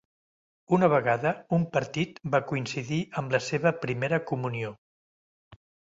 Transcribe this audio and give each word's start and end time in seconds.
Una 0.77 0.87
vegada, 0.93 1.33
un 1.57 1.67
partit 1.75 2.17
va 2.37 2.41
coincidir 2.53 2.99
amb 3.21 3.35
la 3.37 3.43
serva 3.49 3.75
primera 3.85 4.21
comunió. 4.33 4.73